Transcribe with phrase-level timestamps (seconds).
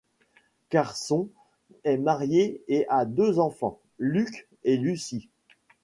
[0.69, 1.29] Carson
[1.83, 5.29] est marié et a deux enfants, Luke et Luci.